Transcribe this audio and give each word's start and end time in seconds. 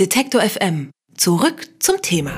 Detektor 0.00 0.40
FM. 0.40 0.90
Zurück 1.16 1.68
zum 1.78 2.02
Thema. 2.02 2.32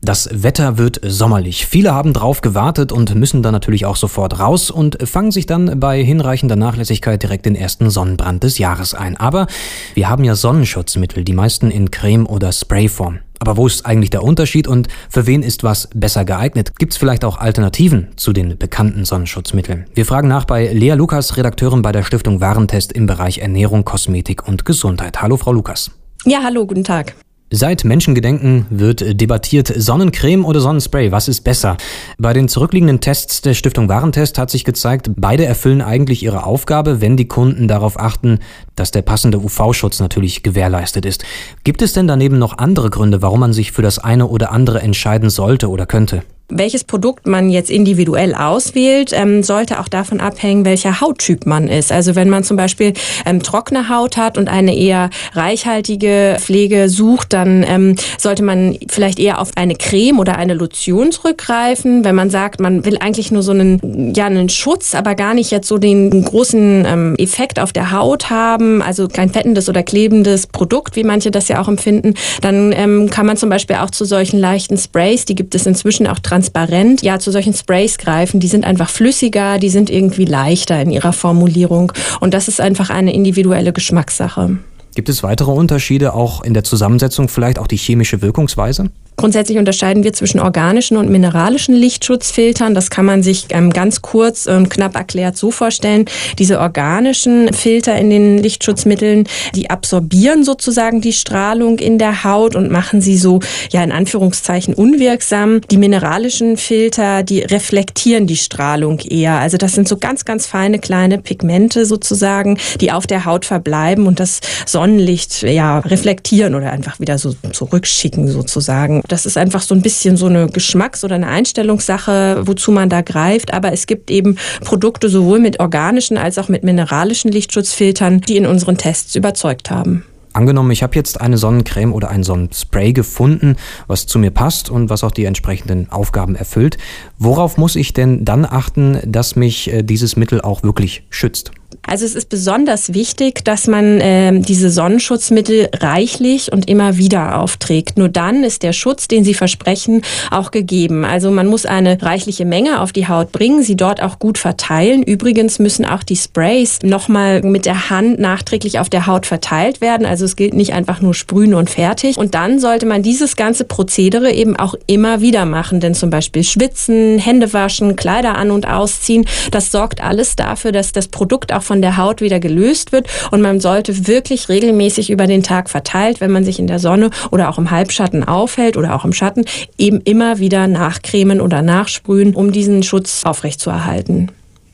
Das 0.00 0.30
Wetter 0.32 0.78
wird 0.78 1.00
sommerlich. 1.02 1.66
Viele 1.66 1.92
haben 1.92 2.14
drauf 2.14 2.40
gewartet 2.40 2.92
und 2.92 3.14
müssen 3.14 3.42
dann 3.42 3.52
natürlich 3.52 3.84
auch 3.84 3.96
sofort 3.96 4.38
raus 4.40 4.70
und 4.70 4.96
fangen 5.06 5.32
sich 5.32 5.44
dann 5.44 5.78
bei 5.78 6.02
hinreichender 6.02 6.56
Nachlässigkeit 6.56 7.22
direkt 7.22 7.44
den 7.44 7.54
ersten 7.54 7.90
Sonnenbrand 7.90 8.42
des 8.42 8.56
Jahres 8.56 8.94
ein. 8.94 9.18
Aber 9.18 9.48
wir 9.92 10.08
haben 10.08 10.24
ja 10.24 10.34
Sonnenschutzmittel, 10.34 11.24
die 11.24 11.34
meisten 11.34 11.70
in 11.70 11.90
Creme- 11.90 12.24
oder 12.24 12.52
Sprayform. 12.52 13.18
Aber 13.38 13.56
wo 13.56 13.66
ist 13.66 13.86
eigentlich 13.86 14.10
der 14.10 14.22
Unterschied 14.22 14.66
und 14.66 14.88
für 15.08 15.26
wen 15.26 15.42
ist 15.42 15.62
was 15.62 15.88
besser 15.94 16.24
geeignet? 16.24 16.72
Gibt 16.78 16.92
es 16.92 16.98
vielleicht 16.98 17.24
auch 17.24 17.38
Alternativen 17.38 18.08
zu 18.16 18.32
den 18.32 18.58
bekannten 18.58 19.04
Sonnenschutzmitteln? 19.04 19.86
Wir 19.94 20.06
fragen 20.06 20.28
nach 20.28 20.44
bei 20.44 20.72
Lea 20.72 20.92
Lukas, 20.92 21.36
Redakteurin 21.36 21.82
bei 21.82 21.92
der 21.92 22.02
Stiftung 22.02 22.40
Warentest 22.40 22.92
im 22.92 23.06
Bereich 23.06 23.38
Ernährung, 23.38 23.84
Kosmetik 23.84 24.46
und 24.48 24.64
Gesundheit. 24.64 25.22
Hallo, 25.22 25.36
Frau 25.36 25.52
Lukas. 25.52 25.90
Ja, 26.24 26.40
hallo, 26.42 26.66
guten 26.66 26.84
Tag. 26.84 27.14
Seit 27.52 27.84
Menschengedenken 27.84 28.66
wird 28.70 29.20
debattiert 29.20 29.68
Sonnencreme 29.68 30.44
oder 30.44 30.60
Sonnenspray, 30.60 31.12
was 31.12 31.28
ist 31.28 31.42
besser? 31.42 31.76
Bei 32.18 32.32
den 32.32 32.48
zurückliegenden 32.48 33.00
Tests 33.00 33.40
der 33.40 33.54
Stiftung 33.54 33.88
Warentest 33.88 34.36
hat 34.36 34.50
sich 34.50 34.64
gezeigt, 34.64 35.10
beide 35.16 35.44
erfüllen 35.44 35.80
eigentlich 35.80 36.24
ihre 36.24 36.44
Aufgabe, 36.44 37.00
wenn 37.00 37.16
die 37.16 37.28
Kunden 37.28 37.68
darauf 37.68 38.00
achten, 38.00 38.40
dass 38.76 38.90
der 38.90 39.02
passende 39.02 39.38
UV-Schutz 39.38 39.98
natürlich 39.98 40.42
gewährleistet 40.42 41.04
ist. 41.04 41.24
Gibt 41.64 41.82
es 41.82 41.92
denn 41.92 42.06
daneben 42.06 42.38
noch 42.38 42.58
andere 42.58 42.90
Gründe, 42.90 43.22
warum 43.22 43.40
man 43.40 43.52
sich 43.52 43.72
für 43.72 43.82
das 43.82 43.98
eine 43.98 44.28
oder 44.28 44.52
andere 44.52 44.80
entscheiden 44.80 45.30
sollte 45.30 45.68
oder 45.68 45.86
könnte? 45.86 46.22
Welches 46.48 46.84
Produkt 46.84 47.26
man 47.26 47.50
jetzt 47.50 47.70
individuell 47.70 48.32
auswählt, 48.32 49.10
ähm, 49.12 49.42
sollte 49.42 49.80
auch 49.80 49.88
davon 49.88 50.20
abhängen, 50.20 50.64
welcher 50.64 51.00
Hauttyp 51.00 51.44
man 51.44 51.66
ist. 51.66 51.90
Also 51.90 52.14
wenn 52.14 52.30
man 52.30 52.44
zum 52.44 52.56
Beispiel 52.56 52.92
ähm, 53.24 53.42
trockene 53.42 53.88
Haut 53.88 54.16
hat 54.16 54.38
und 54.38 54.48
eine 54.48 54.76
eher 54.76 55.10
reichhaltige 55.32 56.36
Pflege 56.38 56.88
sucht, 56.88 57.32
dann 57.32 57.64
ähm, 57.68 57.96
sollte 58.16 58.44
man 58.44 58.78
vielleicht 58.88 59.18
eher 59.18 59.40
auf 59.40 59.50
eine 59.56 59.74
Creme 59.74 60.20
oder 60.20 60.36
eine 60.36 60.54
Lotion 60.54 61.10
zurückgreifen. 61.10 62.04
Wenn 62.04 62.14
man 62.14 62.30
sagt, 62.30 62.60
man 62.60 62.84
will 62.84 62.98
eigentlich 62.98 63.32
nur 63.32 63.42
so 63.42 63.50
einen, 63.50 64.14
ja, 64.14 64.26
einen 64.26 64.48
Schutz, 64.48 64.94
aber 64.94 65.16
gar 65.16 65.34
nicht 65.34 65.50
jetzt 65.50 65.66
so 65.66 65.78
den 65.78 66.24
großen 66.24 66.84
ähm, 66.86 67.14
Effekt 67.18 67.58
auf 67.58 67.72
der 67.72 67.90
Haut 67.90 68.30
haben, 68.30 68.65
also 68.82 69.08
kein 69.08 69.30
fettendes 69.30 69.68
oder 69.68 69.82
klebendes 69.82 70.46
Produkt, 70.46 70.96
wie 70.96 71.04
manche 71.04 71.30
das 71.30 71.48
ja 71.48 71.60
auch 71.60 71.68
empfinden, 71.68 72.14
dann 72.40 72.72
ähm, 72.72 73.10
kann 73.10 73.26
man 73.26 73.36
zum 73.36 73.48
Beispiel 73.48 73.76
auch 73.76 73.90
zu 73.90 74.04
solchen 74.04 74.38
leichten 74.38 74.78
Sprays, 74.78 75.24
die 75.24 75.34
gibt 75.34 75.54
es 75.54 75.66
inzwischen 75.66 76.06
auch 76.06 76.18
transparent, 76.18 77.02
ja, 77.02 77.18
zu 77.18 77.30
solchen 77.30 77.54
Sprays 77.54 77.98
greifen. 77.98 78.40
Die 78.40 78.48
sind 78.48 78.64
einfach 78.64 78.90
flüssiger, 78.90 79.58
die 79.58 79.70
sind 79.70 79.90
irgendwie 79.90 80.24
leichter 80.24 80.80
in 80.80 80.90
ihrer 80.90 81.12
Formulierung. 81.12 81.92
Und 82.20 82.34
das 82.34 82.48
ist 82.48 82.60
einfach 82.60 82.90
eine 82.90 83.14
individuelle 83.14 83.72
Geschmackssache. 83.72 84.58
Gibt 84.94 85.08
es 85.10 85.22
weitere 85.22 85.50
Unterschiede 85.50 86.14
auch 86.14 86.42
in 86.42 86.54
der 86.54 86.64
Zusammensetzung, 86.64 87.28
vielleicht 87.28 87.58
auch 87.58 87.66
die 87.66 87.76
chemische 87.76 88.22
Wirkungsweise? 88.22 88.90
Grundsätzlich 89.16 89.56
unterscheiden 89.56 90.04
wir 90.04 90.12
zwischen 90.12 90.40
organischen 90.40 90.98
und 90.98 91.08
mineralischen 91.08 91.74
Lichtschutzfiltern. 91.74 92.74
Das 92.74 92.90
kann 92.90 93.06
man 93.06 93.22
sich 93.22 93.46
ähm, 93.48 93.70
ganz 93.72 94.02
kurz 94.02 94.46
und 94.46 94.68
knapp 94.68 94.94
erklärt 94.94 95.38
so 95.38 95.50
vorstellen. 95.50 96.04
Diese 96.38 96.60
organischen 96.60 97.50
Filter 97.54 97.96
in 97.96 98.10
den 98.10 98.38
Lichtschutzmitteln, 98.38 99.24
die 99.54 99.70
absorbieren 99.70 100.44
sozusagen 100.44 101.00
die 101.00 101.14
Strahlung 101.14 101.78
in 101.78 101.96
der 101.96 102.24
Haut 102.24 102.56
und 102.56 102.70
machen 102.70 103.00
sie 103.00 103.16
so, 103.16 103.40
ja, 103.70 103.82
in 103.82 103.90
Anführungszeichen 103.90 104.74
unwirksam. 104.74 105.62
Die 105.70 105.78
mineralischen 105.78 106.58
Filter, 106.58 107.22
die 107.22 107.40
reflektieren 107.40 108.26
die 108.26 108.36
Strahlung 108.36 109.00
eher. 109.00 109.38
Also 109.38 109.56
das 109.56 109.72
sind 109.72 109.88
so 109.88 109.96
ganz, 109.96 110.26
ganz 110.26 110.46
feine 110.46 110.78
kleine 110.78 111.16
Pigmente 111.16 111.86
sozusagen, 111.86 112.58
die 112.82 112.92
auf 112.92 113.06
der 113.06 113.24
Haut 113.24 113.46
verbleiben 113.46 114.06
und 114.06 114.20
das 114.20 114.40
Sonnenlicht, 114.66 115.42
ja, 115.42 115.78
reflektieren 115.78 116.54
oder 116.54 116.70
einfach 116.70 117.00
wieder 117.00 117.16
so 117.16 117.34
zurückschicken 117.52 118.28
sozusagen. 118.28 119.02
Das 119.08 119.26
ist 119.26 119.36
einfach 119.36 119.62
so 119.62 119.74
ein 119.74 119.82
bisschen 119.82 120.16
so 120.16 120.26
eine 120.26 120.46
Geschmacks- 120.48 121.04
oder 121.04 121.14
eine 121.14 121.28
Einstellungssache, 121.28 122.42
wozu 122.46 122.72
man 122.72 122.88
da 122.88 123.02
greift. 123.02 123.54
Aber 123.54 123.72
es 123.72 123.86
gibt 123.86 124.10
eben 124.10 124.36
Produkte 124.64 125.08
sowohl 125.08 125.38
mit 125.38 125.60
organischen 125.60 126.18
als 126.18 126.38
auch 126.38 126.48
mit 126.48 126.64
mineralischen 126.64 127.30
Lichtschutzfiltern, 127.30 128.20
die 128.20 128.36
in 128.36 128.46
unseren 128.46 128.76
Tests 128.76 129.14
überzeugt 129.14 129.70
haben. 129.70 130.04
Angenommen, 130.36 130.70
ich 130.70 130.82
habe 130.82 130.94
jetzt 130.96 131.18
eine 131.22 131.38
Sonnencreme 131.38 131.94
oder 131.94 132.10
ein 132.10 132.22
Sonnenspray 132.22 132.92
gefunden, 132.92 133.56
was 133.86 134.06
zu 134.06 134.18
mir 134.18 134.30
passt 134.30 134.68
und 134.68 134.90
was 134.90 135.02
auch 135.02 135.10
die 135.10 135.24
entsprechenden 135.24 135.90
Aufgaben 135.90 136.34
erfüllt. 136.34 136.76
Worauf 137.18 137.56
muss 137.56 137.74
ich 137.74 137.94
denn 137.94 138.26
dann 138.26 138.44
achten, 138.44 138.98
dass 139.06 139.34
mich 139.34 139.72
äh, 139.72 139.82
dieses 139.82 140.14
Mittel 140.16 140.42
auch 140.42 140.62
wirklich 140.62 141.04
schützt? 141.08 141.52
Also 141.86 142.04
es 142.04 142.14
ist 142.14 142.28
besonders 142.28 142.94
wichtig, 142.94 143.44
dass 143.44 143.66
man 143.66 144.00
äh, 144.00 144.40
diese 144.40 144.70
Sonnenschutzmittel 144.70 145.68
reichlich 145.74 146.52
und 146.52 146.68
immer 146.68 146.96
wieder 146.96 147.40
aufträgt. 147.40 147.98
Nur 147.98 148.08
dann 148.08 148.44
ist 148.44 148.62
der 148.62 148.72
Schutz, 148.72 149.08
den 149.08 149.24
sie 149.24 149.34
versprechen, 149.34 150.02
auch 150.30 150.50
gegeben. 150.50 151.04
Also 151.04 151.30
man 151.30 151.46
muss 151.46 151.66
eine 151.66 152.00
reichliche 152.00 152.44
Menge 152.44 152.80
auf 152.80 152.92
die 152.92 153.08
Haut 153.08 153.32
bringen, 153.32 153.62
sie 153.62 153.76
dort 153.76 154.02
auch 154.02 154.18
gut 154.18 154.38
verteilen. 154.38 155.02
Übrigens 155.02 155.58
müssen 155.58 155.84
auch 155.84 156.02
die 156.02 156.16
Sprays 156.16 156.80
nochmal 156.82 157.42
mit 157.42 157.66
der 157.66 157.90
Hand 157.90 158.18
nachträglich 158.18 158.78
auf 158.78 158.88
der 158.88 159.06
Haut 159.06 159.26
verteilt 159.26 159.80
werden. 159.80 160.06
Also 160.06 160.24
es 160.24 160.36
gilt 160.36 160.54
nicht 160.54 160.72
einfach 160.72 161.00
nur 161.00 161.14
sprühen 161.14 161.54
und 161.54 161.70
fertig. 161.70 162.16
Und 162.16 162.34
dann 162.34 162.58
sollte 162.58 162.86
man 162.86 163.02
dieses 163.02 163.36
ganze 163.36 163.64
Prozedere 163.64 164.32
eben 164.32 164.56
auch 164.56 164.74
immer 164.86 165.20
wieder 165.20 165.44
machen. 165.44 165.80
Denn 165.80 165.94
zum 165.94 166.10
Beispiel 166.10 166.44
schwitzen, 166.44 167.18
Hände 167.18 167.52
waschen, 167.52 167.96
Kleider 167.96 168.36
an 168.36 168.50
und 168.50 168.66
ausziehen, 168.66 169.26
das 169.50 169.70
sorgt 169.70 170.02
alles 170.02 170.36
dafür, 170.36 170.72
dass 170.72 170.92
das 170.92 171.08
Produkt 171.08 171.52
auch 171.52 171.62
von 171.66 171.82
der 171.82 171.96
Haut 171.96 172.20
wieder 172.20 172.40
gelöst 172.40 172.92
wird. 172.92 173.08
Und 173.30 173.42
man 173.42 173.60
sollte 173.60 174.06
wirklich 174.06 174.48
regelmäßig 174.48 175.10
über 175.10 175.26
den 175.26 175.42
Tag 175.42 175.68
verteilt, 175.68 176.20
wenn 176.20 176.30
man 176.30 176.44
sich 176.44 176.58
in 176.58 176.66
der 176.66 176.78
Sonne 176.78 177.10
oder 177.30 177.50
auch 177.50 177.58
im 177.58 177.70
Halbschatten 177.70 178.24
aufhält 178.24 178.76
oder 178.76 178.94
auch 178.94 179.04
im 179.04 179.12
Schatten, 179.12 179.44
eben 179.76 180.00
immer 180.00 180.38
wieder 180.38 180.66
nachcremen 180.68 181.40
oder 181.40 181.62
nachsprühen, 181.62 182.34
um 182.34 182.52
diesen 182.52 182.82
Schutz 182.82 183.24
aufrechtzuerhalten. 183.24 184.30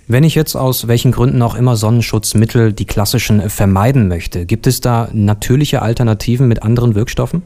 Wenn 0.09 0.25
ich 0.25 0.35
jetzt 0.35 0.57
aus 0.57 0.89
welchen 0.89 1.13
Gründen 1.13 1.41
auch 1.43 1.55
immer 1.55 1.77
Sonnenschutzmittel, 1.77 2.73
die 2.73 2.85
klassischen, 2.85 3.49
vermeiden 3.49 4.09
möchte, 4.09 4.45
gibt 4.45 4.67
es 4.67 4.81
da 4.81 5.09
natürliche 5.13 5.81
Alternativen 5.81 6.49
mit 6.49 6.63
anderen 6.63 6.95
Wirkstoffen? 6.95 7.43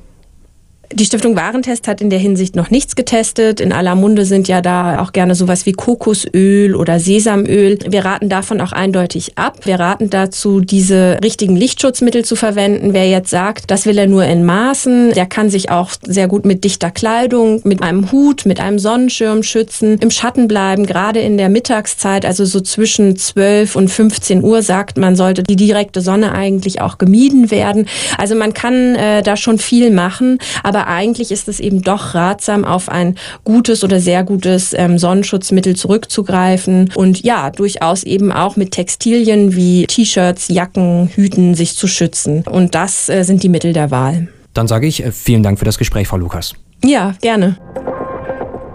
Die 0.92 1.04
Stiftung 1.04 1.36
Warentest 1.36 1.88
hat 1.88 2.00
in 2.00 2.10
der 2.10 2.18
Hinsicht 2.18 2.54
noch 2.54 2.70
nichts 2.70 2.94
getestet. 2.94 3.60
In 3.60 3.72
aller 3.72 3.94
Munde 3.96 4.24
sind 4.24 4.46
ja 4.46 4.60
da 4.60 5.00
auch 5.00 5.12
gerne 5.12 5.34
sowas 5.34 5.66
wie 5.66 5.72
Kokosöl 5.72 6.74
oder 6.76 7.00
Sesamöl. 7.00 7.78
Wir 7.88 8.04
raten 8.04 8.28
davon 8.28 8.60
auch 8.60 8.72
eindeutig 8.72 9.36
ab. 9.36 9.66
Wir 9.66 9.80
raten 9.80 10.10
dazu, 10.10 10.60
diese 10.60 11.18
richtigen 11.24 11.56
Lichtschutzmittel 11.56 12.24
zu 12.24 12.36
verwenden. 12.36 12.92
Wer 12.92 13.08
jetzt 13.08 13.30
sagt, 13.30 13.70
das 13.70 13.86
will 13.86 13.98
er 13.98 14.06
nur 14.06 14.24
in 14.24 14.44
Maßen, 14.44 15.12
der 15.12 15.26
kann 15.26 15.50
sich 15.50 15.70
auch 15.70 15.90
sehr 16.06 16.28
gut 16.28 16.46
mit 16.46 16.62
dichter 16.62 16.90
Kleidung, 16.90 17.60
mit 17.64 17.82
einem 17.82 18.12
Hut, 18.12 18.46
mit 18.46 18.60
einem 18.60 18.78
Sonnenschirm 18.78 19.42
schützen, 19.42 19.98
im 19.98 20.10
Schatten 20.10 20.46
bleiben, 20.46 20.86
gerade 20.86 21.20
in 21.20 21.36
der 21.36 21.48
Mittagszeit, 21.48 22.24
also 22.24 22.44
so 22.44 22.60
zwischen 22.60 23.16
12 23.16 23.74
und 23.74 23.88
15 23.88 24.44
Uhr 24.44 24.62
sagt 24.62 24.98
man, 24.98 25.16
sollte 25.16 25.42
die 25.42 25.56
direkte 25.56 26.00
Sonne 26.00 26.32
eigentlich 26.32 26.80
auch 26.80 26.98
gemieden 26.98 27.50
werden. 27.50 27.88
Also 28.18 28.36
man 28.36 28.54
kann 28.54 28.94
äh, 28.94 29.22
da 29.22 29.36
schon 29.36 29.58
viel 29.58 29.90
machen, 29.90 30.38
aber 30.62 30.75
aber 30.76 30.88
eigentlich 30.88 31.30
ist 31.30 31.48
es 31.48 31.58
eben 31.58 31.80
doch 31.80 32.14
ratsam, 32.14 32.66
auf 32.66 32.90
ein 32.90 33.14
gutes 33.44 33.82
oder 33.82 33.98
sehr 33.98 34.24
gutes 34.24 34.74
ähm, 34.74 34.98
Sonnenschutzmittel 34.98 35.74
zurückzugreifen 35.74 36.92
und 36.94 37.22
ja, 37.22 37.48
durchaus 37.50 38.02
eben 38.02 38.30
auch 38.30 38.56
mit 38.56 38.72
Textilien 38.72 39.56
wie 39.56 39.86
T-Shirts, 39.86 40.48
Jacken, 40.48 41.08
Hüten 41.08 41.54
sich 41.54 41.76
zu 41.76 41.86
schützen. 41.86 42.42
Und 42.42 42.74
das 42.74 43.08
äh, 43.08 43.22
sind 43.22 43.42
die 43.42 43.48
Mittel 43.48 43.72
der 43.72 43.90
Wahl. 43.90 44.28
Dann 44.52 44.68
sage 44.68 44.86
ich 44.86 45.02
äh, 45.02 45.12
vielen 45.12 45.42
Dank 45.42 45.58
für 45.58 45.64
das 45.64 45.78
Gespräch, 45.78 46.08
Frau 46.08 46.18
Lukas. 46.18 46.52
Ja, 46.84 47.14
gerne. 47.22 47.56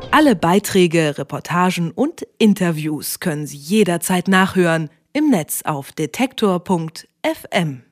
Alle 0.10 0.36
Beiträge, 0.36 1.20
Reportagen 1.20 1.92
und 1.92 2.26
Interviews 2.40 3.20
können 3.20 3.46
Sie 3.46 3.58
jederzeit 3.58 4.28
nachhören 4.28 4.90
im 5.14 5.30
Netz 5.30 5.62
auf 5.66 5.92
detektor.fm. 5.92 7.84